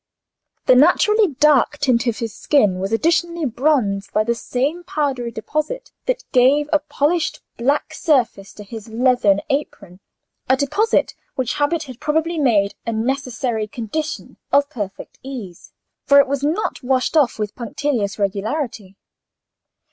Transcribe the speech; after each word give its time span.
The 0.65 0.73
naturally 0.73 1.27
dark 1.35 1.77
tint 1.77 2.07
of 2.07 2.17
his 2.17 2.33
skin 2.33 2.79
was 2.79 2.91
additionally 2.91 3.45
bronzed 3.45 4.11
by 4.11 4.23
the 4.23 4.33
same 4.33 4.83
powdery 4.83 5.29
deposit 5.29 5.91
that 6.07 6.23
gave 6.31 6.67
a 6.73 6.79
polished 6.79 7.39
black 7.57 7.93
surface 7.93 8.51
to 8.53 8.63
his 8.63 8.89
leathern 8.89 9.41
apron: 9.51 9.99
a 10.49 10.57
deposit 10.57 11.13
which 11.35 11.53
habit 11.59 11.83
had 11.83 11.99
probably 11.99 12.39
made 12.39 12.73
a 12.83 12.91
necessary 12.91 13.67
condition 13.67 14.37
of 14.51 14.71
perfect 14.71 15.19
ease, 15.21 15.71
for 16.07 16.17
it 16.19 16.25
was 16.27 16.41
not 16.43 16.81
washed 16.81 17.15
off 17.15 17.37
with 17.37 17.53
punctilious 17.53 18.17
regularity. 18.17 18.95